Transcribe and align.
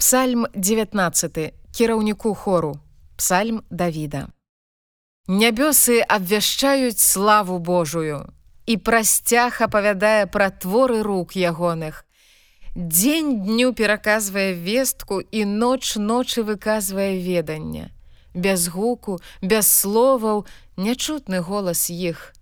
Псальм 0.00 0.46
19 0.54 1.52
кіраўніку 1.72 2.34
хору 2.34 2.80
Псальм 3.16 3.60
Давіда. 3.70 4.28
Нябёсы 5.28 6.00
абвяшчаюць 6.00 7.04
славу 7.04 7.58
Божую 7.58 8.32
і 8.64 8.76
прасцяг 8.76 9.60
апавядае 9.60 10.24
пра 10.24 10.48
творы 10.48 11.02
рук 11.02 11.36
ягоных. 11.36 12.08
Дзень 12.74 13.44
дню 13.44 13.74
пераказвае 13.76 14.56
вестку 14.56 15.20
і 15.20 15.44
ноч 15.44 16.00
ночы 16.00 16.48
выказвае 16.48 17.20
веданне. 17.20 17.92
Без 18.32 18.72
гуку, 18.72 19.20
без 19.42 19.68
словаў, 19.68 20.46
нячутны 20.80 21.44
голас 21.44 21.92
іх. 21.92 22.32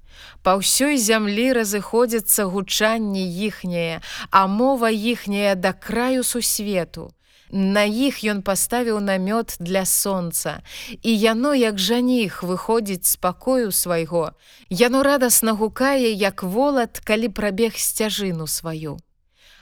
Па 0.47 0.63
ўсёй 0.63 0.95
зямлі 0.95 1.59
разыходзіцца 1.59 2.47
гучанне 2.47 3.27
іхняе, 3.27 3.99
а 4.31 4.47
мова 4.47 4.95
іхняя 4.95 5.59
да 5.59 5.75
краю 5.75 6.23
сусвету. 6.23 7.11
На 7.51 7.85
іх 7.85 8.21
ён 8.25 8.43
паставіў 8.43 9.01
намёт 9.01 9.57
для 9.61 9.85
сонца, 9.85 10.61
і 11.03 11.19
яно, 11.19 11.55
як 11.55 11.79
жаніх 11.79 12.43
выходзіць 12.43 13.09
з 13.09 13.17
пакою 13.17 13.73
свайго. 13.73 14.33
Яно 14.69 15.03
радасна 15.03 15.53
гукае, 15.53 16.13
як 16.13 16.43
волат, 16.43 17.01
калі 17.05 17.29
прабег 17.29 17.77
сцяжыну 17.77 18.47
сваю. 18.47 18.99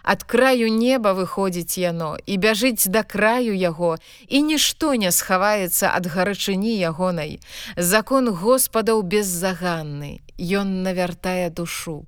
Ад 0.07 0.23
краю 0.23 0.71
неба 0.71 1.15
выходзіць 1.19 1.79
яно 1.83 2.15
і 2.27 2.35
бяжыць 2.39 2.87
да 2.87 3.03
краю 3.03 3.55
яго, 3.59 3.99
і 4.29 4.43
нішто 4.43 4.95
не 4.95 5.11
схаваецца 5.11 5.91
ад 5.91 6.07
гарачыні 6.07 6.79
ягонай. 6.79 7.39
Закон 7.77 8.31
Господаў 8.31 9.03
беззаганны, 9.03 10.23
Ён 10.39 10.83
навяртае 10.83 11.51
душу. 11.51 12.07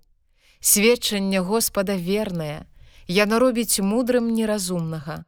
Сведчанне 0.60 1.40
Господа 1.40 1.98
вернае, 1.98 2.66
Яно 3.08 3.38
робіць 3.38 3.80
мудрым 3.82 4.30
неразумнага. 4.30 5.24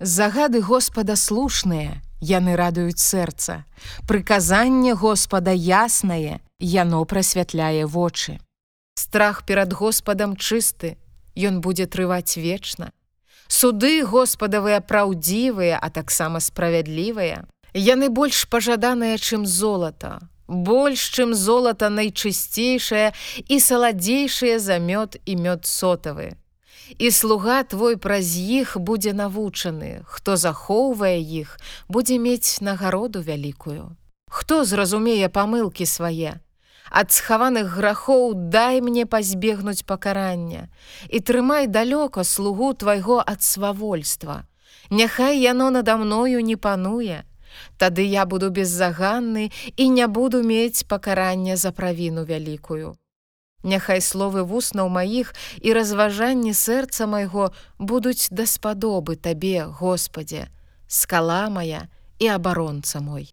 Загады 0.00 0.60
Господа 0.62 1.16
слушныя, 1.16 1.98
яны 2.22 2.54
радуюць 2.54 3.02
сэрца. 3.02 3.64
Прыказанне 4.06 4.94
Господа 4.94 5.50
яснае, 5.50 6.38
яно 6.60 7.04
прасвятляе 7.04 7.84
вочы. 7.86 8.38
Страх 8.94 9.44
перад 9.44 9.72
Господам 9.72 10.36
чысты, 10.36 10.98
Ён 11.38 11.60
будзе 11.62 11.86
трываць 11.86 12.36
вечна. 12.36 12.90
Суды 13.46 14.02
Господавыя 14.04 14.80
праўдзівыя, 14.82 15.78
а 15.78 15.88
таксама 15.90 16.40
справядлівыя. 16.42 17.46
Яны 17.74 18.08
больш 18.10 18.46
пажаданыя, 18.50 19.18
чым 19.18 19.46
золата. 19.46 20.18
Больш, 20.48 21.10
чым 21.14 21.34
золата 21.34 21.90
найчысцейшае 21.90 23.14
і 23.46 23.56
саладзейшыя 23.60 24.58
за 24.58 24.82
мёд 24.82 25.18
і 25.26 25.36
мёд 25.38 25.66
сотавы 25.66 26.34
і 26.98 27.10
слуга 27.10 27.62
твой 27.62 27.96
праз 27.96 28.36
іх 28.38 28.76
будзе 28.80 29.12
навучаны, 29.12 30.02
хто 30.04 30.36
захоўвае 30.36 31.20
іх, 31.20 31.58
будзе 31.88 32.18
мець 32.18 32.60
нагароду 32.60 33.20
вялікую. 33.20 33.96
Хто 34.30 34.64
зразумее 34.64 35.28
памылкі 35.28 35.86
свае? 35.86 36.40
Ад 36.90 37.12
схаваных 37.12 37.68
грахоў 37.76 38.32
дай 38.34 38.80
мне 38.80 39.04
пазбегнуць 39.04 39.84
пакарання 39.84 40.68
і 41.08 41.20
трымай 41.20 41.68
далёка 41.68 42.24
слугу 42.24 42.72
твайго 42.72 43.20
ад 43.20 43.42
свавольства. 43.42 44.44
Няхай 44.90 45.40
яно 45.40 45.70
надо 45.70 45.96
мною 45.96 46.40
не 46.40 46.56
пануе. 46.56 47.24
Тады 47.76 48.04
я 48.04 48.24
буду 48.24 48.50
беззаганны 48.50 49.50
і 49.76 49.88
не 49.88 50.06
буду 50.06 50.42
мець 50.42 50.82
пакарання 50.82 51.56
за 51.56 51.72
правіну 51.72 52.24
вялікую. 52.24 52.96
Няхай 53.66 53.98
словы 53.98 54.46
вуснаў 54.46 54.86
маіх 54.86 55.34
і 55.58 55.74
разважанні 55.74 56.54
сэрца 56.54 57.10
майго 57.10 57.50
будуць 57.78 58.30
даспадобы 58.30 59.18
табе, 59.18 59.66
Господе, 59.66 60.46
скала 60.86 61.50
моя 61.50 61.90
і 62.22 62.30
абаронца 62.30 63.02
мой. 63.02 63.26